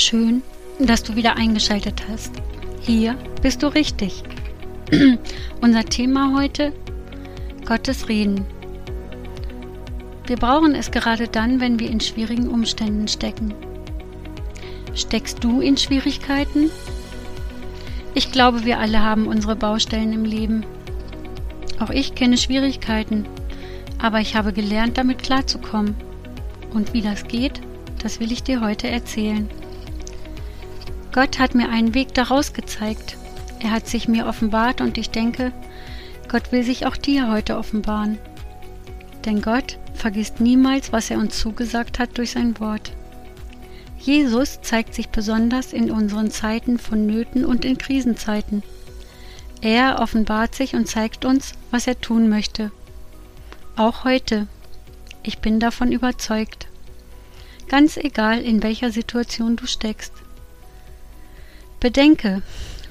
Schön, 0.00 0.42
dass 0.78 1.02
du 1.02 1.14
wieder 1.14 1.36
eingeschaltet 1.36 2.04
hast. 2.08 2.32
Hier 2.80 3.18
bist 3.42 3.62
du 3.62 3.66
richtig. 3.66 4.22
Unser 5.60 5.84
Thema 5.84 6.32
heute 6.34 6.72
Gottes 7.66 8.08
Reden. 8.08 8.46
Wir 10.26 10.36
brauchen 10.36 10.74
es 10.74 10.90
gerade 10.90 11.28
dann, 11.28 11.60
wenn 11.60 11.78
wir 11.78 11.90
in 11.90 12.00
schwierigen 12.00 12.48
Umständen 12.48 13.08
stecken. 13.08 13.52
Steckst 14.94 15.44
du 15.44 15.60
in 15.60 15.76
Schwierigkeiten? 15.76 16.70
Ich 18.14 18.32
glaube, 18.32 18.64
wir 18.64 18.78
alle 18.78 19.02
haben 19.02 19.26
unsere 19.26 19.54
Baustellen 19.54 20.14
im 20.14 20.24
Leben. 20.24 20.64
Auch 21.78 21.90
ich 21.90 22.14
kenne 22.14 22.38
Schwierigkeiten, 22.38 23.26
aber 23.98 24.20
ich 24.20 24.34
habe 24.34 24.54
gelernt, 24.54 24.96
damit 24.96 25.22
klarzukommen. 25.22 25.94
Und 26.72 26.94
wie 26.94 27.02
das 27.02 27.28
geht, 27.28 27.60
das 28.02 28.18
will 28.18 28.32
ich 28.32 28.42
dir 28.42 28.62
heute 28.62 28.88
erzählen. 28.88 29.46
Gott 31.12 31.38
hat 31.38 31.54
mir 31.54 31.68
einen 31.68 31.94
Weg 31.94 32.14
daraus 32.14 32.52
gezeigt. 32.52 33.16
Er 33.60 33.72
hat 33.72 33.86
sich 33.88 34.08
mir 34.08 34.26
offenbart 34.26 34.80
und 34.80 34.96
ich 34.96 35.10
denke, 35.10 35.52
Gott 36.28 36.52
will 36.52 36.62
sich 36.62 36.86
auch 36.86 36.96
dir 36.96 37.30
heute 37.30 37.56
offenbaren. 37.58 38.18
Denn 39.24 39.42
Gott 39.42 39.78
vergisst 39.94 40.40
niemals, 40.40 40.92
was 40.92 41.10
er 41.10 41.18
uns 41.18 41.38
zugesagt 41.38 41.98
hat 41.98 42.16
durch 42.16 42.30
sein 42.30 42.58
Wort. 42.60 42.92
Jesus 43.98 44.62
zeigt 44.62 44.94
sich 44.94 45.10
besonders 45.10 45.72
in 45.72 45.90
unseren 45.90 46.30
Zeiten 46.30 46.78
von 46.78 47.06
Nöten 47.06 47.44
und 47.44 47.64
in 47.64 47.76
Krisenzeiten. 47.76 48.62
Er 49.60 50.00
offenbart 50.00 50.54
sich 50.54 50.74
und 50.74 50.86
zeigt 50.86 51.26
uns, 51.26 51.52
was 51.70 51.86
er 51.86 52.00
tun 52.00 52.30
möchte. 52.30 52.70
Auch 53.76 54.04
heute. 54.04 54.46
Ich 55.22 55.40
bin 55.40 55.60
davon 55.60 55.92
überzeugt. 55.92 56.68
Ganz 57.68 57.98
egal, 57.98 58.40
in 58.40 58.62
welcher 58.62 58.90
Situation 58.90 59.56
du 59.56 59.66
steckst. 59.66 60.12
Bedenke, 61.80 62.42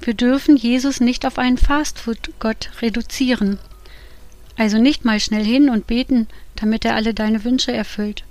wir 0.01 0.15
dürfen 0.15 0.57
Jesus 0.57 0.99
nicht 0.99 1.25
auf 1.25 1.37
einen 1.37 1.57
Fastfood-Gott 1.57 2.71
reduzieren. 2.81 3.59
Also 4.57 4.77
nicht 4.79 5.05
mal 5.05 5.19
schnell 5.19 5.45
hin 5.45 5.69
und 5.69 5.87
beten, 5.87 6.27
damit 6.55 6.83
er 6.85 6.95
alle 6.95 7.13
deine 7.13 7.43
Wünsche 7.43 7.71
erfüllt. 7.71 8.23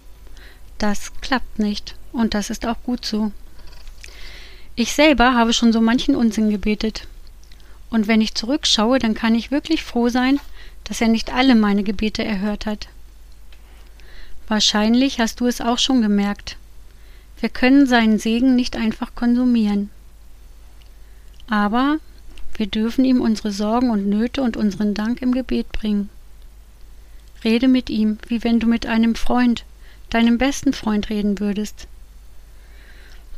Das 0.79 1.13
klappt 1.21 1.59
nicht 1.59 1.95
und 2.13 2.35
das 2.35 2.51
ist 2.51 2.67
auch 2.67 2.83
gut 2.83 3.05
so. 3.05 3.33
Ich 4.75 4.93
selber 4.93 5.35
habe 5.35 5.53
schon 5.53 5.73
so 5.73 5.81
manchen 5.81 6.15
Unsinn 6.15 6.51
gebetet. 6.51 7.07
Und 7.91 8.07
wenn 8.07 8.21
ich 8.21 8.35
zurückschaue, 8.35 8.99
dann 8.99 9.15
kann 9.15 9.35
ich 9.35 9.51
wirklich 9.51 9.83
froh 9.83 10.09
sein, 10.09 10.41
dass 10.85 11.01
er 11.01 11.09
nicht 11.09 11.33
alle 11.33 11.55
meine 11.55 11.85
Gebete 11.85 12.25
erhört 12.25 12.67
hat. 12.67 12.89
Wahrscheinlich 14.47 15.21
hast 15.21 15.41
du 15.41 15.47
es 15.47 15.61
auch 15.61 15.79
schon 15.79 16.03
gemerkt. 16.03 16.57
Wir 17.41 17.49
können 17.49 17.87
seinen 17.87 18.19
Segen 18.19 18.57
nicht 18.57 18.77
einfach 18.77 19.15
konsumieren. 19.15 19.91
Aber 21.49 21.99
wir 22.57 22.67
dürfen 22.67 23.05
ihm 23.05 23.21
unsere 23.21 23.53
Sorgen 23.53 23.91
und 23.91 24.09
Nöte 24.09 24.43
und 24.43 24.57
unseren 24.57 24.95
Dank 24.95 25.23
im 25.23 25.33
Gebet 25.33 25.71
bringen. 25.73 26.11
Rede 27.45 27.69
mit 27.69 27.89
ihm, 27.89 28.19
wie 28.27 28.43
wenn 28.45 28.61
du 28.61 28.67
mit 28.67 28.87
einem 28.87 29.15
Freund, 29.15 29.65
deinem 30.11 30.39
besten 30.39 30.73
Freund 30.73 31.09
reden 31.09 31.39
würdest. 31.39 31.87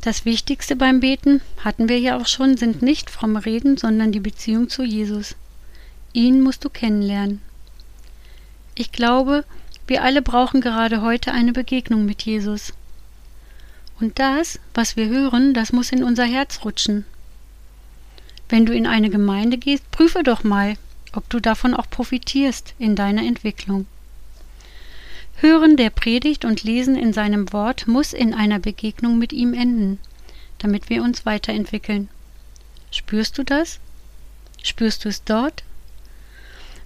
Das 0.00 0.24
Wichtigste 0.24 0.76
beim 0.76 1.00
Beten, 1.00 1.42
hatten 1.62 1.90
wir 1.90 1.98
ja 1.98 2.16
auch 2.18 2.26
schon, 2.26 2.56
sind 2.56 2.80
nicht 2.80 3.10
fromme 3.10 3.44
Reden, 3.44 3.76
sondern 3.76 4.12
die 4.12 4.20
Beziehung 4.20 4.70
zu 4.70 4.82
Jesus. 4.82 5.36
Ihn 6.14 6.40
musst 6.40 6.64
du 6.64 6.70
kennenlernen. 6.70 7.42
Ich 8.74 8.92
glaube, 8.92 9.44
wir 9.86 10.02
alle 10.02 10.22
brauchen 10.22 10.62
gerade 10.62 11.02
heute 11.02 11.32
eine 11.32 11.52
Begegnung 11.52 12.06
mit 12.06 12.22
Jesus. 12.22 12.72
Und 14.00 14.18
das, 14.18 14.58
was 14.72 14.96
wir 14.96 15.08
hören, 15.08 15.52
das 15.52 15.72
muss 15.72 15.92
in 15.92 16.02
unser 16.02 16.24
Herz 16.24 16.64
rutschen. 16.64 17.04
Wenn 18.50 18.66
du 18.66 18.74
in 18.74 18.88
eine 18.88 19.10
Gemeinde 19.10 19.58
gehst, 19.58 19.88
prüfe 19.92 20.24
doch 20.24 20.42
mal, 20.42 20.74
ob 21.12 21.28
du 21.30 21.38
davon 21.38 21.72
auch 21.72 21.88
profitierst 21.88 22.74
in 22.80 22.96
deiner 22.96 23.22
Entwicklung. 23.22 23.86
Hören 25.36 25.76
der 25.76 25.90
Predigt 25.90 26.44
und 26.44 26.64
Lesen 26.64 26.96
in 26.96 27.12
seinem 27.12 27.52
Wort 27.52 27.86
muss 27.86 28.12
in 28.12 28.34
einer 28.34 28.58
Begegnung 28.58 29.18
mit 29.18 29.32
ihm 29.32 29.54
enden, 29.54 30.00
damit 30.58 30.90
wir 30.90 31.04
uns 31.04 31.24
weiterentwickeln. 31.24 32.08
Spürst 32.90 33.38
du 33.38 33.44
das? 33.44 33.78
Spürst 34.64 35.04
du 35.04 35.08
es 35.08 35.22
dort? 35.22 35.62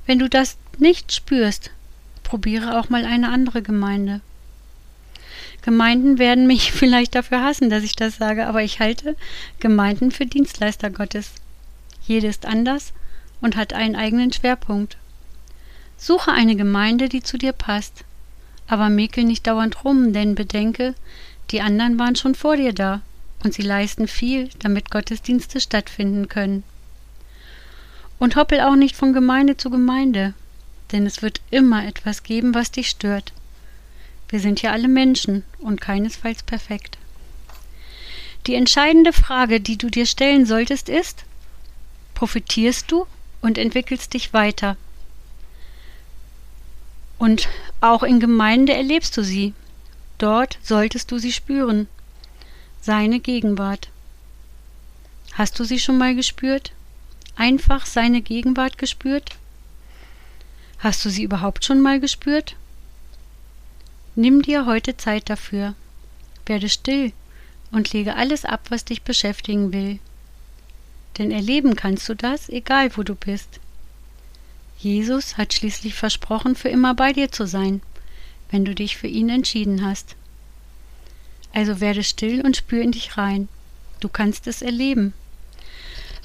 Wenn 0.05 0.19
du 0.19 0.29
das 0.29 0.59
nicht 0.79 1.13
spürst, 1.13 1.71
probiere 2.25 2.79
auch 2.79 2.91
mal 2.91 3.07
eine 3.07 3.31
andere 3.31 3.63
Gemeinde. 3.63 4.21
Gemeinden 5.63 6.19
werden 6.19 6.47
mich 6.47 6.73
vielleicht 6.75 7.15
dafür 7.15 7.43
hassen, 7.43 7.71
dass 7.71 7.85
ich 7.85 7.97
das 7.97 8.19
sage, 8.19 8.47
aber 8.47 8.63
ich 8.63 8.81
halte 8.81 9.17
Gemeinden 9.61 10.11
für 10.11 10.27
Dienstleister 10.27 10.91
Gottes. 10.91 11.33
Jede 12.07 12.27
ist 12.27 12.47
anders 12.47 12.93
und 13.41 13.57
hat 13.57 13.73
einen 13.73 13.97
eigenen 13.97 14.33
Schwerpunkt. 14.33 14.97
Suche 15.97 16.33
eine 16.33 16.57
Gemeinde, 16.57 17.09
die 17.09 17.23
zu 17.23 17.39
dir 17.39 17.53
passt. 17.53 18.05
Aber 18.67 18.89
mäkel 18.89 19.25
nicht 19.25 19.47
dauernd 19.47 19.85
rum, 19.85 20.13
denn 20.13 20.35
bedenke, 20.35 20.95
die 21.51 21.61
anderen 21.61 21.99
waren 21.99 22.17
schon 22.17 22.35
vor 22.35 22.57
dir 22.57 22.73
da 22.73 23.03
und 23.43 23.53
sie 23.53 23.63
leisten 23.63 24.09
viel, 24.09 24.49
damit 24.61 24.91
Gottesdienste 24.91 25.61
stattfinden 25.61 26.29
können. 26.29 26.63
Und 28.19 28.37
hoppel 28.37 28.61
auch 28.61 28.77
nicht 28.77 28.97
von 28.97 29.13
Gemeinde 29.13 29.57
zu 29.57 29.69
Gemeinde, 29.69 30.33
denn 30.93 31.05
es 31.07 31.21
wird 31.21 31.43
immer 31.51 31.87
etwas 31.87 32.23
geben, 32.23 32.55
was 32.55 32.71
dich 32.71 32.89
stört. 32.89 33.33
Wir 34.31 34.41
sind 34.41 34.63
ja 34.63 34.73
alle 34.73 34.89
Menschen 34.89 35.45
und 35.59 35.81
keinesfalls 35.81 36.43
perfekt. 36.43 36.97
Die 38.47 38.55
entscheidende 38.55 39.13
Frage, 39.13 39.61
die 39.61 39.77
du 39.77 39.91
dir 39.91 40.07
stellen 40.07 40.47
solltest, 40.47 40.89
ist, 40.89 41.25
profitierst 42.25 42.91
du 42.91 43.07
und 43.43 43.59
entwickelst 43.59 44.15
dich 44.15 44.33
weiter? 44.33 44.79
Und 47.19 47.51
auch 47.83 48.03
in 48.03 48.19
Gemeinde 48.19 48.73
erlebst 48.73 49.15
du 49.19 49.23
sie. 49.23 49.53
Dort 50.17 50.59
solltest 50.63 51.13
du 51.13 51.19
sie 51.19 51.33
spüren. 51.33 51.87
Seine 52.81 53.21
Gegenwart. 53.21 53.91
Hast 55.35 55.59
du 55.59 55.65
sie 55.65 55.79
schon 55.79 55.99
mal 55.99 56.15
gespürt? 56.15 56.73
Einfach 57.37 57.85
seine 57.85 58.23
Gegenwart 58.23 58.79
gespürt? 58.79 59.37
Hast 60.79 61.05
du 61.05 61.11
sie 61.11 61.25
überhaupt 61.25 61.67
schon 61.67 61.83
mal 61.83 62.01
gespürt? 62.01 62.57
Nimm 64.15 64.41
dir 64.41 64.65
heute 64.65 64.97
Zeit 64.97 65.29
dafür. 65.29 65.75
Werde 66.47 66.71
still 66.71 67.13
und 67.71 67.93
lege 67.93 68.17
alles 68.17 68.47
ab, 68.47 68.63
was 68.71 68.87
dich 68.87 69.03
beschäftigen 69.03 69.75
will. 69.75 69.99
Denn 71.19 71.31
erleben 71.31 71.77
kannst 71.77 72.09
du 72.09 72.15
das, 72.15 72.49
egal 72.49 72.97
wo 72.97 73.03
du 73.03 73.15
bist. 73.15 73.61
Jesus 74.79 75.37
hat 75.37 75.55
schließlich 75.55 75.95
versprochen, 75.95 76.57
für 76.57 76.69
immer 76.69 76.95
bei 76.95 77.13
dir 77.13 77.31
zu 77.31 77.47
sein, 77.47 77.81
wenn 78.51 78.65
du 78.65 78.75
dich 78.75 78.97
für 78.97 79.07
ihn 79.07 79.29
entschieden 79.29 79.85
hast. 79.85 80.17
Also 81.53 81.81
werde 81.81 82.03
still 82.03 82.41
und 82.45 82.57
spür 82.57 82.83
in 82.83 82.93
dich 82.93 83.17
rein. 83.17 83.49
Du 84.01 84.09
kannst 84.09 84.47
es 84.47 84.61
erleben. 84.61 85.15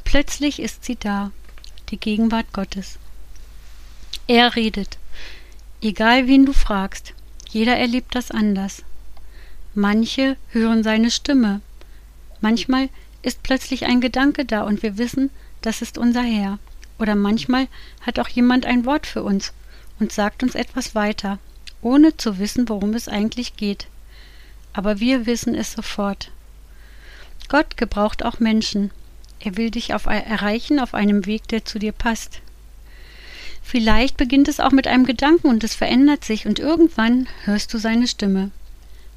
Plötzlich 0.03 0.59
ist 0.59 0.83
sie 0.83 0.95
da, 0.95 1.31
die 1.89 1.97
Gegenwart 1.97 2.51
Gottes. 2.51 2.97
Er 4.27 4.55
redet. 4.55 4.97
Egal 5.81 6.27
wen 6.27 6.45
du 6.45 6.53
fragst, 6.53 7.13
jeder 7.49 7.77
erlebt 7.77 8.15
das 8.15 8.31
anders. 8.31 8.83
Manche 9.73 10.35
hören 10.49 10.83
seine 10.83 11.11
Stimme. 11.11 11.61
Manchmal 12.41 12.89
ist 13.21 13.43
plötzlich 13.43 13.85
ein 13.85 14.01
Gedanke 14.01 14.45
da 14.45 14.61
und 14.63 14.81
wir 14.83 14.97
wissen, 14.97 15.29
das 15.61 15.81
ist 15.81 15.97
unser 15.97 16.23
Herr. 16.23 16.59
Oder 16.97 17.15
manchmal 17.15 17.67
hat 18.01 18.19
auch 18.19 18.27
jemand 18.27 18.65
ein 18.65 18.85
Wort 18.85 19.07
für 19.07 19.23
uns 19.23 19.53
und 19.99 20.11
sagt 20.11 20.43
uns 20.43 20.55
etwas 20.55 20.95
weiter, 20.95 21.39
ohne 21.81 22.15
zu 22.17 22.39
wissen, 22.39 22.69
worum 22.69 22.93
es 22.93 23.07
eigentlich 23.07 23.57
geht. 23.57 23.87
Aber 24.73 24.99
wir 24.99 25.25
wissen 25.25 25.55
es 25.55 25.73
sofort. 25.73 26.31
Gott 27.47 27.77
gebraucht 27.77 28.23
auch 28.23 28.39
Menschen. 28.39 28.91
Er 29.39 29.57
will 29.57 29.71
dich 29.71 29.93
auf, 29.93 30.05
erreichen 30.05 30.79
auf 30.79 30.93
einem 30.93 31.25
Weg, 31.25 31.47
der 31.47 31.65
zu 31.65 31.79
dir 31.79 31.93
passt. 31.93 32.41
Vielleicht 33.63 34.17
beginnt 34.17 34.47
es 34.47 34.59
auch 34.59 34.71
mit 34.71 34.87
einem 34.87 35.05
Gedanken 35.05 35.47
und 35.47 35.63
es 35.63 35.75
verändert 35.75 36.25
sich 36.25 36.45
und 36.45 36.59
irgendwann 36.59 37.27
hörst 37.45 37.73
du 37.73 37.77
seine 37.77 38.07
Stimme. 38.07 38.51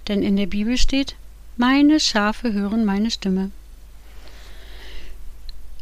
Denn 0.08 0.22
in 0.22 0.37
der 0.37 0.46
Bibel 0.46 0.76
steht, 0.76 1.14
meine 1.56 2.00
Schafe 2.00 2.52
hören 2.52 2.84
meine 2.84 3.10
Stimme 3.10 3.50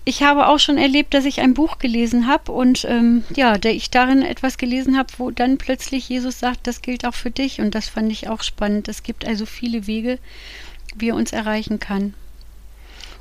ich 0.05 0.23
habe 0.23 0.49
auch 0.49 0.59
schon 0.59 0.79
erlebt, 0.79 1.13
dass 1.13 1.25
ich 1.27 1.41
ein 1.41 1.55
Buch 1.55 1.79
gelesen 1.79 2.27
habe 2.27 2.53
und 2.53 2.85
ähm, 2.89 3.25
ja, 3.35 3.59
der 3.59 3.75
ich 3.75 3.91
darin 3.91 4.23
etwas 4.23 4.57
gelesen 4.57 4.97
habe, 4.97 5.13
wo 5.19 5.31
dann 5.31 5.59
plötzlich 5.59 6.09
Jesus 6.09 6.39
sagt, 6.39 6.67
das 6.67 6.81
gilt 6.81 7.05
auch 7.05 7.15
für 7.15 7.31
dich 7.31 7.61
und 7.61 7.75
das 7.75 7.89
fand 7.89 8.11
ich 8.11 8.29
auch 8.29 8.43
spannend. 8.43 8.89
Es 8.89 9.03
gibt 9.03 9.27
also 9.27 9.45
viele 9.45 9.87
Wege, 9.87 10.19
wie 10.97 11.11
er 11.11 11.17
uns 11.17 11.33
erreichen 11.33 11.81
kann. 11.81 12.15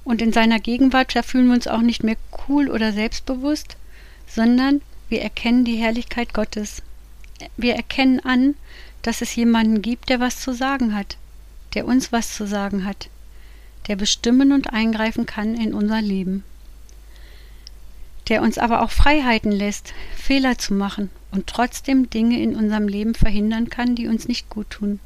Und 0.06 0.22
in 0.22 0.32
seiner 0.32 0.60
Gegenwart, 0.60 1.16
da 1.16 1.22
fühlen 1.22 1.48
wir 1.48 1.54
uns 1.54 1.68
auch 1.68 1.82
nicht 1.82 2.04
mehr 2.04 2.16
cool 2.48 2.70
oder 2.70 2.94
selbstbewusst, 2.94 3.76
sondern 4.26 4.82
wir 5.10 5.22
erkennen 5.22 5.66
die 5.66 5.76
Herrlichkeit 5.76 6.34
Gottes. 6.34 6.82
Wir 7.58 7.76
erkennen 7.76 8.22
an, 8.22 8.56
dass 9.02 9.22
es 9.22 9.36
jemanden 9.36 9.82
gibt, 9.82 10.10
der 10.10 10.20
was 10.20 10.40
zu 10.40 10.54
sagen 10.54 10.96
hat, 10.96 11.18
der 11.74 11.86
uns 11.86 12.12
was 12.12 12.34
zu 12.34 12.48
sagen 12.48 12.86
hat, 12.86 13.10
der 13.88 13.98
bestimmen 13.98 14.52
und 14.52 14.72
eingreifen 14.74 15.26
kann 15.26 15.56
in 15.56 15.74
unser 15.74 16.02
Leben. 16.02 16.44
Der 18.30 18.42
uns 18.44 18.58
aber 18.58 18.84
auch 18.84 18.92
Freiheiten 18.92 19.52
lässt, 19.52 19.94
Fehler 20.16 20.58
zu 20.58 20.74
machen 20.74 21.10
und 21.32 21.48
trotzdem 21.48 22.10
Dinge 22.10 22.42
in 22.42 22.56
unserem 22.56 22.88
Leben 22.88 23.16
verhindern 23.16 23.70
kann, 23.70 23.96
die 23.96 24.08
uns 24.08 24.28
nicht 24.28 24.50
gut 24.50 24.70
tun. 24.70 25.00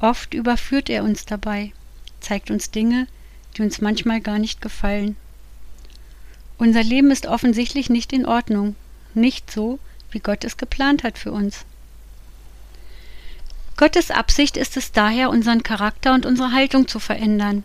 Oft 0.00 0.34
überführt 0.34 0.90
er 0.90 1.04
uns 1.04 1.24
dabei, 1.24 1.72
zeigt 2.20 2.50
uns 2.50 2.70
Dinge, 2.70 3.06
die 3.56 3.62
uns 3.62 3.80
manchmal 3.80 4.20
gar 4.20 4.38
nicht 4.38 4.60
gefallen. 4.60 5.16
Unser 6.58 6.82
Leben 6.82 7.10
ist 7.10 7.26
offensichtlich 7.26 7.90
nicht 7.90 8.12
in 8.12 8.26
Ordnung, 8.26 8.76
nicht 9.14 9.50
so, 9.50 9.78
wie 10.10 10.20
Gott 10.20 10.44
es 10.44 10.56
geplant 10.56 11.04
hat 11.04 11.18
für 11.18 11.32
uns. 11.32 11.64
Gottes 13.76 14.10
Absicht 14.10 14.56
ist 14.56 14.76
es 14.76 14.92
daher, 14.92 15.30
unseren 15.30 15.62
Charakter 15.62 16.14
und 16.14 16.26
unsere 16.26 16.52
Haltung 16.52 16.86
zu 16.86 17.00
verändern. 17.00 17.64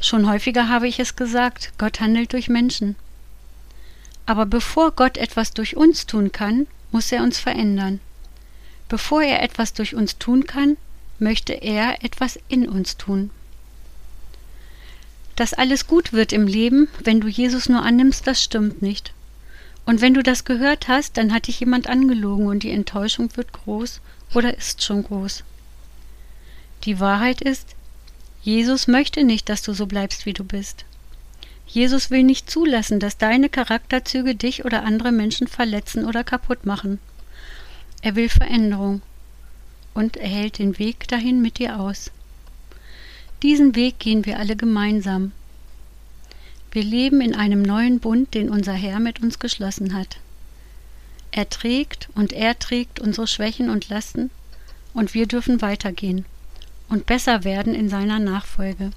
Schon 0.00 0.28
häufiger 0.28 0.68
habe 0.68 0.88
ich 0.88 1.00
es 1.00 1.16
gesagt, 1.16 1.72
Gott 1.78 2.00
handelt 2.00 2.32
durch 2.32 2.48
Menschen. 2.48 2.96
Aber 4.26 4.44
bevor 4.44 4.92
Gott 4.92 5.16
etwas 5.16 5.52
durch 5.52 5.76
uns 5.76 6.06
tun 6.06 6.32
kann, 6.32 6.66
muss 6.92 7.12
er 7.12 7.22
uns 7.22 7.38
verändern. 7.38 8.00
Bevor 8.88 9.22
er 9.22 9.42
etwas 9.42 9.72
durch 9.72 9.94
uns 9.94 10.18
tun 10.18 10.46
kann, 10.46 10.76
möchte 11.18 11.52
er 11.52 12.04
etwas 12.04 12.38
in 12.48 12.68
uns 12.68 12.96
tun. 12.96 13.30
Dass 15.34 15.54
alles 15.54 15.86
gut 15.86 16.12
wird 16.12 16.32
im 16.32 16.46
Leben, 16.46 16.88
wenn 17.02 17.20
du 17.20 17.28
Jesus 17.28 17.68
nur 17.68 17.82
annimmst, 17.82 18.26
das 18.26 18.42
stimmt 18.42 18.82
nicht. 18.82 19.12
Und 19.84 20.00
wenn 20.00 20.14
du 20.14 20.22
das 20.22 20.44
gehört 20.44 20.88
hast, 20.88 21.16
dann 21.16 21.32
hat 21.32 21.46
dich 21.46 21.60
jemand 21.60 21.88
angelogen 21.88 22.46
und 22.46 22.64
die 22.64 22.72
Enttäuschung 22.72 23.36
wird 23.36 23.52
groß 23.52 24.00
oder 24.34 24.56
ist 24.56 24.82
schon 24.82 25.04
groß. 25.04 25.44
Die 26.84 26.98
Wahrheit 26.98 27.40
ist, 27.40 27.75
Jesus 28.46 28.86
möchte 28.86 29.24
nicht, 29.24 29.48
dass 29.48 29.62
du 29.62 29.72
so 29.72 29.86
bleibst, 29.86 30.24
wie 30.24 30.32
du 30.32 30.44
bist. 30.44 30.84
Jesus 31.66 32.12
will 32.12 32.22
nicht 32.22 32.48
zulassen, 32.48 33.00
dass 33.00 33.18
deine 33.18 33.48
Charakterzüge 33.48 34.36
dich 34.36 34.64
oder 34.64 34.84
andere 34.84 35.10
Menschen 35.10 35.48
verletzen 35.48 36.04
oder 36.04 36.22
kaputt 36.22 36.64
machen. 36.64 37.00
Er 38.02 38.14
will 38.14 38.28
Veränderung 38.28 39.02
und 39.94 40.16
er 40.16 40.28
hält 40.28 40.60
den 40.60 40.78
Weg 40.78 41.08
dahin 41.08 41.42
mit 41.42 41.58
dir 41.58 41.80
aus. 41.80 42.12
Diesen 43.42 43.74
Weg 43.74 43.98
gehen 43.98 44.24
wir 44.26 44.38
alle 44.38 44.54
gemeinsam. 44.54 45.32
Wir 46.70 46.84
leben 46.84 47.20
in 47.20 47.34
einem 47.34 47.62
neuen 47.62 47.98
Bund, 47.98 48.32
den 48.32 48.48
unser 48.48 48.74
Herr 48.74 49.00
mit 49.00 49.20
uns 49.24 49.40
geschlossen 49.40 49.92
hat. 49.92 50.18
Er 51.32 51.50
trägt 51.50 52.10
und 52.14 52.32
er 52.32 52.56
trägt 52.56 53.00
unsere 53.00 53.26
Schwächen 53.26 53.70
und 53.70 53.88
Lasten, 53.88 54.30
und 54.94 55.14
wir 55.14 55.26
dürfen 55.26 55.62
weitergehen 55.62 56.26
und 56.88 57.06
besser 57.06 57.44
werden 57.44 57.74
in 57.74 57.88
seiner 57.88 58.18
Nachfolge. 58.18 58.90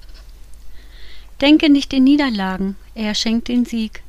Denke 1.42 1.70
nicht 1.70 1.94
in 1.94 2.04
Niederlagen, 2.04 2.76
er 2.96 3.16
schenkt 3.16 3.48
den 3.48 3.66
Sieg. 3.66 4.04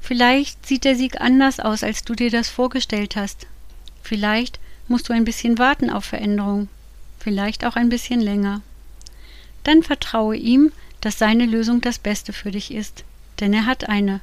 Vielleicht 0.00 0.66
sieht 0.66 0.84
der 0.84 0.96
Sieg 0.96 1.20
anders 1.20 1.60
aus, 1.60 1.84
als 1.84 2.02
du 2.02 2.14
dir 2.14 2.30
das 2.30 2.48
vorgestellt 2.48 3.16
hast. 3.16 3.46
Vielleicht 4.02 4.58
musst 4.88 5.08
du 5.08 5.12
ein 5.12 5.24
bisschen 5.24 5.58
warten 5.58 5.90
auf 5.90 6.04
Veränderung, 6.04 6.68
vielleicht 7.18 7.64
auch 7.64 7.76
ein 7.76 7.90
bisschen 7.90 8.20
länger. 8.20 8.62
Dann 9.64 9.82
vertraue 9.82 10.36
ihm, 10.36 10.72
dass 11.00 11.18
seine 11.18 11.46
Lösung 11.46 11.80
das 11.80 11.98
Beste 11.98 12.32
für 12.32 12.50
dich 12.50 12.72
ist, 12.72 13.04
denn 13.40 13.52
er 13.52 13.66
hat 13.66 13.88
eine, 13.88 14.20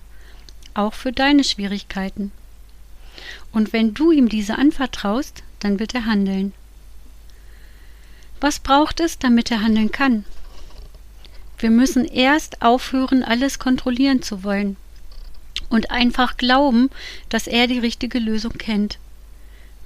auch 0.73 0.93
für 0.93 1.11
deine 1.11 1.43
Schwierigkeiten. 1.43 2.31
Und 3.51 3.73
wenn 3.73 3.93
du 3.93 4.11
ihm 4.11 4.29
diese 4.29 4.57
anvertraust, 4.57 5.43
dann 5.59 5.79
wird 5.79 5.95
er 5.95 6.05
handeln. 6.05 6.53
Was 8.39 8.59
braucht 8.59 8.99
es, 8.99 9.17
damit 9.17 9.51
er 9.51 9.61
handeln 9.61 9.91
kann? 9.91 10.25
Wir 11.57 11.71
müssen 11.71 12.05
erst 12.05 12.61
aufhören, 12.61 13.23
alles 13.23 13.57
kontrollieren 13.57 14.21
zu 14.21 14.43
wollen 14.43 14.77
und 15.69 15.89
einfach 15.89 16.37
glauben, 16.37 16.89
dass 17.29 17.47
er 17.47 17.65
die 17.67 17.79
richtige 17.79 18.19
Lösung 18.19 18.53
kennt. 18.53 18.99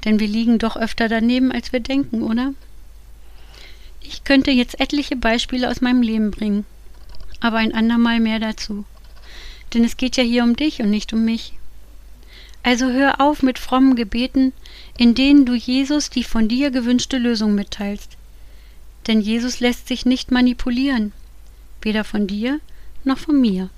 Denn 0.03 0.19
wir 0.19 0.27
liegen 0.27 0.59
doch 0.59 0.75
öfter 0.75 1.07
daneben, 1.07 1.51
als 1.51 1.71
wir 1.71 1.79
denken, 1.79 2.23
oder? 2.23 2.53
Ich 4.01 4.23
könnte 4.23 4.51
jetzt 4.51 4.79
etliche 4.79 5.15
Beispiele 5.15 5.69
aus 5.69 5.79
meinem 5.79 6.01
Leben 6.01 6.31
bringen, 6.31 6.65
aber 7.39 7.57
ein 7.57 7.73
andermal 7.73 8.19
mehr 8.19 8.39
dazu. 8.39 8.83
Denn 9.73 9.85
es 9.85 9.95
geht 9.95 10.17
ja 10.17 10.23
hier 10.23 10.43
um 10.43 10.55
dich 10.55 10.81
und 10.81 10.89
nicht 10.89 11.13
um 11.13 11.23
mich. 11.23 11.53
Also 12.63 12.91
hör 12.91 13.21
auf 13.21 13.41
mit 13.41 13.57
frommen 13.57 13.95
Gebeten, 13.95 14.53
in 14.97 15.15
denen 15.15 15.45
du 15.45 15.53
Jesus 15.53 16.09
die 16.09 16.23
von 16.23 16.47
dir 16.47 16.69
gewünschte 16.69 17.17
Lösung 17.17 17.55
mitteilst. 17.55 18.17
Denn 19.07 19.21
Jesus 19.21 19.59
lässt 19.59 19.87
sich 19.87 20.05
nicht 20.05 20.31
manipulieren, 20.31 21.11
weder 21.81 22.03
von 22.03 22.27
dir 22.27 22.59
noch 23.03 23.17
von 23.17 23.39
mir. 23.39 23.69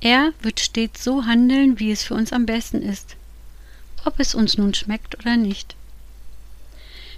Er 0.00 0.32
wird 0.40 0.60
stets 0.60 1.02
so 1.02 1.24
handeln, 1.26 1.78
wie 1.78 1.90
es 1.90 2.02
für 2.04 2.14
uns 2.14 2.32
am 2.32 2.46
besten 2.46 2.82
ist, 2.82 3.16
ob 4.04 4.20
es 4.20 4.34
uns 4.34 4.58
nun 4.58 4.74
schmeckt 4.74 5.18
oder 5.18 5.36
nicht. 5.36 5.74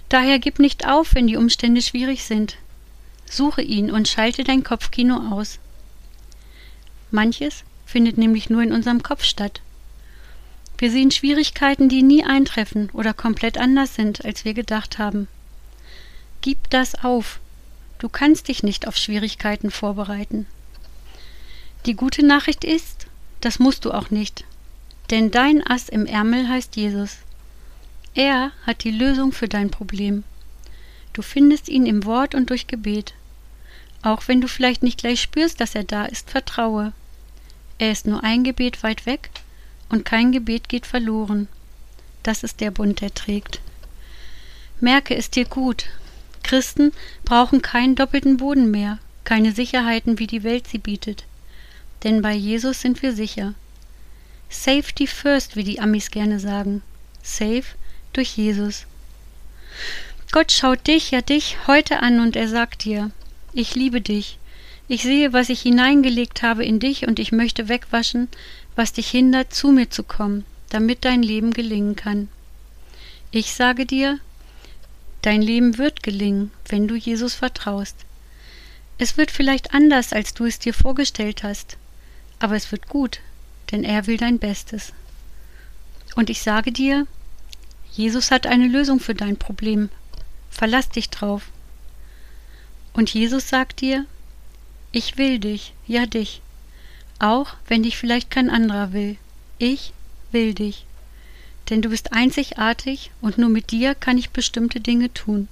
Daher 0.09 0.39
gib 0.39 0.59
nicht 0.59 0.87
auf, 0.87 1.13
wenn 1.13 1.27
die 1.27 1.37
Umstände 1.37 1.81
schwierig 1.81 2.23
sind. 2.23 2.57
Suche 3.25 3.61
ihn 3.61 3.91
und 3.91 4.07
schalte 4.07 4.43
dein 4.43 4.63
Kopfkino 4.63 5.31
aus. 5.31 5.59
Manches 7.11 7.63
findet 7.85 8.17
nämlich 8.17 8.49
nur 8.49 8.61
in 8.61 8.73
unserem 8.73 9.03
Kopf 9.03 9.23
statt. 9.23 9.61
Wir 10.77 10.89
sehen 10.89 11.11
Schwierigkeiten, 11.11 11.89
die 11.89 12.01
nie 12.01 12.23
eintreffen 12.23 12.89
oder 12.91 13.13
komplett 13.13 13.57
anders 13.57 13.95
sind, 13.95 14.25
als 14.25 14.43
wir 14.43 14.53
gedacht 14.53 14.97
haben. 14.97 15.27
Gib 16.41 16.69
das 16.71 16.95
auf. 17.03 17.39
Du 17.99 18.09
kannst 18.09 18.47
dich 18.47 18.63
nicht 18.63 18.87
auf 18.87 18.97
Schwierigkeiten 18.97 19.69
vorbereiten. 19.69 20.47
Die 21.85 21.95
gute 21.95 22.25
Nachricht 22.25 22.63
ist, 22.63 23.07
das 23.41 23.59
musst 23.59 23.85
du 23.85 23.91
auch 23.91 24.09
nicht. 24.09 24.43
Denn 25.11 25.29
dein 25.29 25.65
Ass 25.65 25.89
im 25.89 26.05
Ärmel 26.05 26.47
heißt 26.47 26.75
Jesus. 26.75 27.17
Er 28.15 28.51
hat 28.65 28.83
die 28.83 28.91
Lösung 28.91 29.31
für 29.31 29.47
dein 29.47 29.69
Problem. 29.69 30.23
Du 31.13 31.21
findest 31.21 31.69
ihn 31.69 31.85
im 31.85 32.05
Wort 32.05 32.33
und 32.35 32.49
durch 32.49 32.67
Gebet. 32.67 33.13
Auch 34.01 34.27
wenn 34.27 34.41
du 34.41 34.47
vielleicht 34.47 34.81
nicht 34.81 34.99
gleich 34.99 35.21
spürst, 35.21 35.61
dass 35.61 35.75
er 35.75 35.83
da 35.83 36.05
ist, 36.05 36.29
vertraue. 36.29 36.93
Er 37.77 37.91
ist 37.91 38.07
nur 38.07 38.23
ein 38.23 38.43
Gebet 38.43 38.83
weit 38.83 39.05
weg 39.05 39.29
und 39.89 40.05
kein 40.05 40.31
Gebet 40.31 40.69
geht 40.69 40.85
verloren. 40.85 41.47
Das 42.23 42.43
ist 42.43 42.61
der 42.61 42.71
Bund, 42.71 43.01
der 43.01 43.13
trägt. 43.13 43.59
Merke 44.79 45.15
es 45.15 45.29
dir 45.29 45.45
gut. 45.45 45.85
Christen 46.43 46.91
brauchen 47.25 47.61
keinen 47.61 47.95
doppelten 47.95 48.37
Boden 48.37 48.71
mehr, 48.71 48.99
keine 49.23 49.51
Sicherheiten, 49.51 50.19
wie 50.19 50.27
die 50.27 50.43
Welt 50.43 50.67
sie 50.67 50.77
bietet. 50.77 51.25
Denn 52.03 52.21
bei 52.21 52.33
Jesus 52.33 52.81
sind 52.81 53.01
wir 53.01 53.13
sicher. 53.13 53.53
Safety 54.49 55.07
first, 55.07 55.55
wie 55.55 55.63
die 55.63 55.79
Amis 55.79 56.11
gerne 56.11 56.39
sagen. 56.39 56.81
Safe 57.23 57.63
durch 58.13 58.35
Jesus. 58.35 58.85
Gott 60.31 60.51
schaut 60.51 60.87
dich, 60.87 61.11
ja 61.11 61.21
dich, 61.21 61.57
heute 61.67 62.01
an 62.01 62.19
und 62.19 62.35
er 62.35 62.47
sagt 62.47 62.83
dir, 62.83 63.11
ich 63.53 63.75
liebe 63.75 64.01
dich. 64.01 64.37
Ich 64.87 65.03
sehe, 65.03 65.31
was 65.31 65.49
ich 65.49 65.61
hineingelegt 65.61 66.41
habe 66.41 66.65
in 66.65 66.79
dich 66.79 67.07
und 67.07 67.19
ich 67.19 67.31
möchte 67.31 67.69
wegwaschen, 67.69 68.27
was 68.75 68.93
dich 68.93 69.09
hindert, 69.09 69.53
zu 69.53 69.71
mir 69.71 69.89
zu 69.89 70.03
kommen, 70.03 70.45
damit 70.69 71.05
dein 71.05 71.23
Leben 71.23 71.51
gelingen 71.51 71.95
kann. 71.95 72.27
Ich 73.31 73.53
sage 73.53 73.85
dir, 73.85 74.19
dein 75.21 75.41
Leben 75.41 75.77
wird 75.77 76.03
gelingen, 76.03 76.51
wenn 76.67 76.87
du 76.87 76.95
Jesus 76.95 77.33
vertraust. 77.33 77.95
Es 78.97 79.17
wird 79.17 79.31
vielleicht 79.31 79.73
anders, 79.73 80.13
als 80.13 80.33
du 80.33 80.45
es 80.45 80.59
dir 80.59 80.73
vorgestellt 80.73 81.43
hast, 81.43 81.77
aber 82.39 82.55
es 82.55 82.71
wird 82.71 82.87
gut, 82.87 83.19
denn 83.71 83.83
er 83.83 84.07
will 84.07 84.17
dein 84.17 84.39
Bestes. 84.39 84.93
Und 86.15 86.29
ich 86.29 86.41
sage 86.41 86.71
dir, 86.71 87.07
Jesus 87.91 88.31
hat 88.31 88.47
eine 88.47 88.67
Lösung 88.67 88.99
für 88.99 89.15
dein 89.15 89.37
Problem. 89.37 89.89
Verlass 90.49 90.89
dich 90.89 91.09
drauf. 91.09 91.43
Und 92.93 93.13
Jesus 93.13 93.49
sagt 93.49 93.81
dir, 93.81 94.05
ich 94.91 95.17
will 95.17 95.39
dich, 95.39 95.73
ja 95.87 96.05
dich 96.05 96.41
auch 97.21 97.53
wenn 97.67 97.83
dich 97.83 97.97
vielleicht 97.97 98.31
kein 98.31 98.49
anderer 98.49 98.93
will. 98.93 99.17
Ich 99.59 99.93
will 100.31 100.53
dich. 100.53 100.85
Denn 101.69 101.81
du 101.81 101.89
bist 101.89 102.13
einzigartig 102.13 103.11
und 103.21 103.37
nur 103.37 103.49
mit 103.49 103.71
dir 103.71 103.95
kann 103.95 104.17
ich 104.17 104.31
bestimmte 104.31 104.79
Dinge 104.79 105.13
tun. 105.13 105.47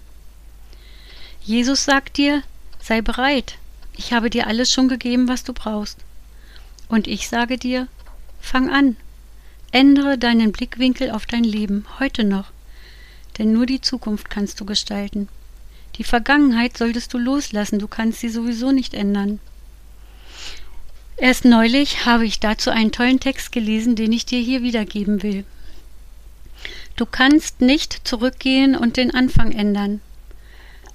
Jesus 1.42 1.86
sagt 1.86 2.18
dir, 2.18 2.44
sei 2.80 3.02
bereit, 3.02 3.58
ich 3.96 4.14
habe 4.14 4.30
dir 4.30 4.48
alles 4.48 4.72
schon 4.72 4.88
gegeben, 4.88 5.28
was 5.28 5.44
du 5.44 5.54
brauchst. 5.54 5.98
Und 6.88 7.08
ich 7.08 7.30
sage 7.30 7.58
dir, 7.58 7.88
fang 8.40 8.70
an, 8.70 8.98
ändere 9.72 10.18
deinen 10.18 10.52
Blickwinkel 10.52 11.12
auf 11.12 11.26
dein 11.26 11.44
Leben, 11.44 11.86
heute 12.00 12.24
noch, 12.24 12.52
denn 13.38 13.54
nur 13.54 13.66
die 13.66 13.82
Zukunft 13.82 14.30
kannst 14.30 14.60
du 14.60 14.66
gestalten. 14.66 15.30
Die 15.96 16.04
Vergangenheit 16.04 16.78
solltest 16.78 17.14
du 17.14 17.18
loslassen, 17.18 17.80
du 17.80 17.88
kannst 17.88 18.20
sie 18.22 18.30
sowieso 18.30 18.72
nicht 18.72 18.94
ändern. 18.94 19.40
Erst 21.18 21.44
neulich 21.44 22.06
habe 22.06 22.26
ich 22.26 22.40
dazu 22.40 22.70
einen 22.70 22.94
tollen 22.94 23.20
Text 23.20 23.52
gelesen, 23.52 23.96
den 23.98 24.14
ich 24.14 24.26
dir 24.26 24.40
hier 24.40 24.62
wiedergeben 24.62 25.22
will. 25.22 25.44
Du 27.00 27.06
kannst 27.06 27.62
nicht 27.62 28.02
zurückgehen 28.06 28.76
und 28.76 28.98
den 28.98 29.14
Anfang 29.16 29.54
ändern. 29.54 30.02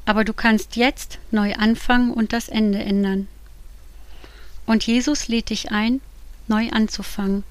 Aber 0.04 0.22
du 0.22 0.34
kannst 0.34 0.76
jetzt 0.76 1.18
neu 1.30 1.54
anfangen 1.54 2.10
und 2.10 2.34
das 2.34 2.50
Ende 2.50 2.78
ändern. 2.78 3.26
Und 4.66 4.86
Jesus 4.86 5.28
lädt 5.28 5.48
dich 5.48 5.72
ein, 5.72 6.02
neu 6.46 6.68
anzufangen. 6.68 7.42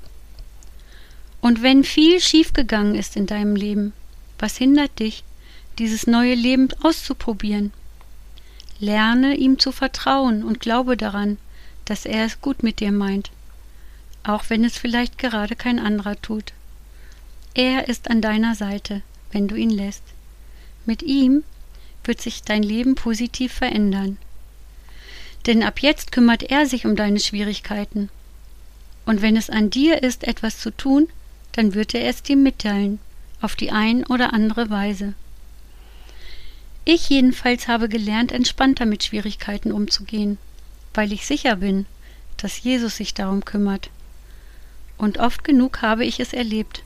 Und 1.41 1.63
wenn 1.63 1.83
viel 1.83 2.19
schiefgegangen 2.19 2.93
ist 2.93 3.15
in 3.15 3.25
deinem 3.25 3.55
Leben, 3.55 3.91
was 4.37 4.55
hindert 4.55 4.99
dich, 4.99 5.23
dieses 5.79 6.05
neue 6.05 6.35
Leben 6.35 6.67
auszuprobieren? 6.83 7.73
Lerne 8.79 9.35
ihm 9.35 9.57
zu 9.57 9.71
vertrauen 9.71 10.43
und 10.43 10.59
glaube 10.59 10.95
daran, 10.95 11.39
dass 11.85 12.05
er 12.05 12.25
es 12.25 12.39
gut 12.39 12.61
mit 12.61 12.81
dir 12.81 12.91
meint, 12.91 13.31
auch 14.21 14.43
wenn 14.49 14.63
es 14.63 14.77
vielleicht 14.77 15.17
gerade 15.17 15.55
kein 15.55 15.79
anderer 15.79 16.21
tut. 16.21 16.53
Er 17.55 17.87
ist 17.87 18.09
an 18.09 18.21
deiner 18.21 18.55
Seite, 18.55 19.03
wenn 19.31 19.47
du 19.47 19.55
ihn 19.55 19.69
lässt. 19.69 20.03
Mit 20.85 21.03
ihm 21.03 21.43
wird 22.03 22.19
sich 22.19 22.41
dein 22.41 22.63
Leben 22.63 22.95
positiv 22.95 23.53
verändern. 23.53 24.17
Denn 25.45 25.61
ab 25.61 25.79
jetzt 25.79 26.11
kümmert 26.11 26.43
er 26.43 26.65
sich 26.65 26.85
um 26.85 26.95
deine 26.95 27.19
Schwierigkeiten. 27.19 28.09
Und 29.05 29.21
wenn 29.21 29.37
es 29.37 29.49
an 29.49 29.69
dir 29.69 30.01
ist, 30.01 30.23
etwas 30.23 30.59
zu 30.59 30.71
tun, 30.71 31.07
dann 31.51 31.73
wird 31.75 31.93
er 31.93 32.07
es 32.07 32.23
dir 32.23 32.37
mitteilen, 32.37 32.99
auf 33.41 33.55
die 33.55 33.71
ein 33.71 34.05
oder 34.05 34.33
andere 34.33 34.69
Weise. 34.69 35.13
Ich 36.85 37.09
jedenfalls 37.09 37.67
habe 37.67 37.87
gelernt, 37.87 38.31
entspannter 38.31 38.85
mit 38.85 39.03
Schwierigkeiten 39.03 39.71
umzugehen, 39.71 40.37
weil 40.93 41.13
ich 41.13 41.25
sicher 41.25 41.57
bin, 41.57 41.85
dass 42.37 42.63
Jesus 42.63 42.97
sich 42.97 43.13
darum 43.13 43.45
kümmert. 43.45 43.89
Und 44.97 45.19
oft 45.19 45.43
genug 45.43 45.81
habe 45.81 46.03
ich 46.03 46.19
es 46.19 46.33
erlebt, 46.33 46.83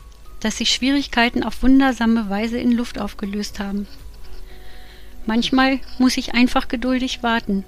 dass 0.48 0.60
sich 0.60 0.74
Schwierigkeiten 0.74 1.44
auf 1.44 1.62
wundersame 1.62 2.30
Weise 2.30 2.58
in 2.58 2.72
Luft 2.72 3.02
aufgelöst 3.02 3.60
haben. 3.60 3.86
Manchmal 5.26 5.82
muss 5.98 6.16
ich 6.16 6.36
einfach 6.36 6.70
geduldig 6.70 7.22
warten, 7.22 7.66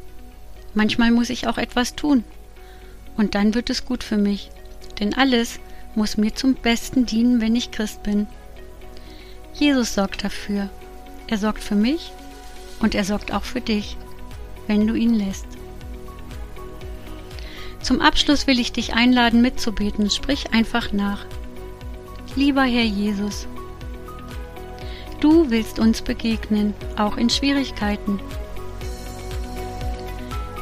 manchmal 0.73 1.11
muss 1.11 1.29
ich 1.29 1.45
auch 1.45 1.57
etwas 1.57 1.97
tun, 1.97 2.23
und 3.17 3.35
dann 3.35 3.53
wird 3.53 3.69
es 3.69 3.83
gut 3.83 4.01
für 4.01 4.15
mich, 4.15 4.49
denn 5.01 5.13
alles 5.13 5.59
muss 5.93 6.15
mir 6.15 6.33
zum 6.35 6.53
Besten 6.53 7.05
dienen, 7.05 7.41
wenn 7.41 7.53
ich 7.57 7.71
Christ 7.71 8.01
bin. 8.03 8.27
Jesus 9.53 9.95
sorgt 9.95 10.23
dafür. 10.23 10.69
Er 11.27 11.37
sorgt 11.37 11.61
für 11.61 11.75
mich 11.75 12.13
und 12.79 12.95
er 12.95 13.03
sorgt 13.03 13.33
auch 13.33 13.43
für 13.43 13.59
dich, 13.59 13.97
wenn 14.67 14.87
du 14.87 14.93
ihn 14.93 15.15
lässt. 15.15 15.47
Zum 17.81 17.99
Abschluss 17.99 18.47
will 18.47 18.57
ich 18.57 18.71
dich 18.71 18.93
einladen, 18.93 19.41
mitzubeten. 19.41 20.09
Sprich 20.09 20.53
einfach 20.53 20.93
nach. 20.93 21.25
Lieber 22.39 22.63
Herr 22.63 22.85
Jesus, 22.85 23.47
du 25.19 25.49
willst 25.49 25.77
uns 25.77 26.01
begegnen, 26.01 26.73
auch 26.97 27.17
in 27.17 27.29
Schwierigkeiten. 27.29 28.21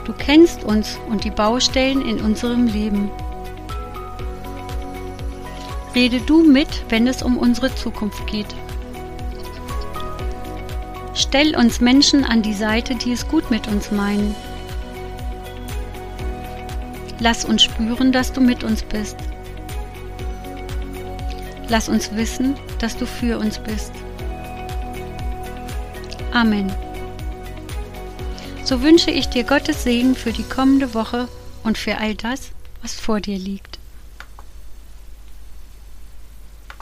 Du 0.04 0.12
kennst 0.14 0.64
uns 0.64 0.98
und 1.08 1.24
die 1.24 1.30
Baustellen 1.30 2.02
in 2.02 2.20
unserem 2.20 2.66
Leben. 2.66 3.12
Rede 5.94 6.20
du 6.20 6.42
mit, 6.42 6.68
wenn 6.90 7.06
es 7.06 7.22
um 7.22 7.38
unsere 7.38 7.76
Zukunft 7.76 8.26
geht. 8.26 8.56
Stell 11.14 11.56
uns 11.56 11.80
Menschen 11.80 12.24
an 12.24 12.42
die 12.42 12.56
Seite, 12.56 12.96
die 12.96 13.12
es 13.12 13.28
gut 13.28 13.52
mit 13.52 13.68
uns 13.68 13.92
meinen. 13.92 14.34
Lass 17.20 17.46
uns 17.46 17.62
spüren, 17.62 18.12
dass 18.12 18.34
du 18.34 18.42
mit 18.42 18.64
uns 18.64 18.82
bist. 18.82 19.18
Lass 21.70 21.90
uns 21.90 22.16
wissen, 22.16 22.56
dass 22.80 22.96
du 22.96 23.06
für 23.06 23.38
uns 23.38 23.60
bist. 23.60 23.92
Amen. 26.32 26.72
So 28.64 28.82
wünsche 28.82 29.12
ich 29.12 29.28
dir 29.28 29.44
Gottes 29.44 29.84
Segen 29.84 30.16
für 30.16 30.32
die 30.32 30.44
kommende 30.44 30.94
Woche 30.94 31.28
und 31.64 31.78
für 31.78 31.98
all 31.98 32.16
das, 32.16 32.52
was 32.82 32.94
vor 32.94 33.20
dir 33.20 33.38
liegt. 33.38 33.77